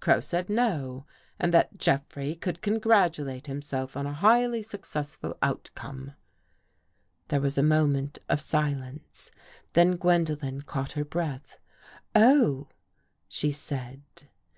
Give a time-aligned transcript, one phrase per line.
[0.00, 1.04] Crow said no,
[1.38, 6.12] and that Jeffrey could congratulate himself on a highly successful outcome."
[7.28, 9.30] There was a moment of silence.
[9.74, 11.58] Then Gwen dolen caught her breath."
[12.14, 12.68] Oh,"
[13.28, 14.00] she said.